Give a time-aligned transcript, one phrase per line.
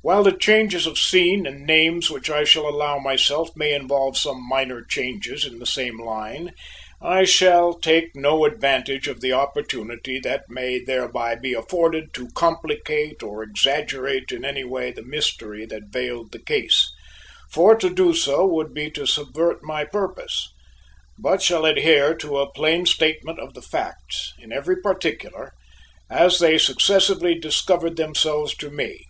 [0.00, 4.46] While the changes of scene and names which I shall allow myself may involve some
[4.46, 6.52] minor changes in the same line,
[7.00, 13.22] I shall take no advantage of the opportunity that may thereby be afforded to complicate
[13.22, 16.90] or exaggerate in any way the mystery that veiled the case,
[17.50, 20.48] for to do so would be to subvert my purpose;
[21.18, 25.52] but shall adhere to a plain statement of the facts, in every particular,
[26.10, 29.04] as they successively discovered themselves to me.